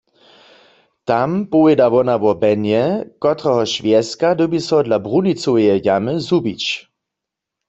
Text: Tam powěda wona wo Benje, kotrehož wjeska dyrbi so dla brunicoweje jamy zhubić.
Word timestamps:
Tam 1.09 1.29
powěda 1.51 1.85
wona 1.95 2.15
wo 2.23 2.31
Benje, 2.41 2.83
kotrehož 3.23 3.71
wjeska 3.85 4.29
dyrbi 4.37 4.59
so 4.67 4.77
dla 4.87 4.97
brunicoweje 5.05 5.75
jamy 5.85 6.13
zhubić. 6.25 6.63